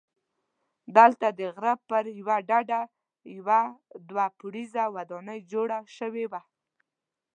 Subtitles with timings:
[0.97, 2.03] دلته د غره پر
[2.49, 2.81] ډډه
[3.37, 3.59] یوه
[4.09, 6.41] دوه پوړیزه ودانۍ جوړه شوې وه.